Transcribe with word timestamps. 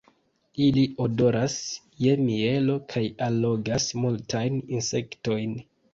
Ili 0.67 0.85
odoras 1.03 1.57
je 2.05 2.15
mielo, 2.23 2.77
kaj 2.95 3.03
allogas 3.27 3.87
multajn 4.07 4.59
insektojn. 4.79 5.55